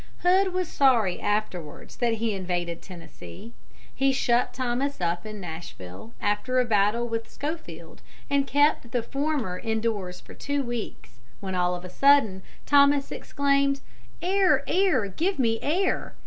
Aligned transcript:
Hood 0.23 0.51
was 0.51 0.67
sorry 0.67 1.19
afterwards 1.21 1.97
that 1.97 2.13
he 2.13 2.33
invaded 2.33 2.81
Tennessee. 2.81 3.53
He 3.93 4.11
shut 4.11 4.51
Thomas 4.51 4.99
up 4.99 5.27
in 5.27 5.39
Nashville 5.39 6.13
after 6.19 6.59
a 6.59 6.65
battle 6.65 7.07
with 7.07 7.29
Schofield, 7.29 8.01
and 8.27 8.47
kept 8.47 8.93
the 8.93 9.03
former 9.03 9.59
in 9.59 9.79
doors 9.79 10.19
for 10.19 10.33
two 10.33 10.63
weeks, 10.63 11.19
when 11.39 11.53
all 11.53 11.75
of 11.75 11.85
a 11.85 11.89
sudden 11.91 12.41
Thomas 12.65 13.11
exclaimed, 13.11 13.81
"Air! 14.23 14.63
air! 14.65 15.05
give 15.07 15.37
me 15.37 15.59
air!" 15.61 16.15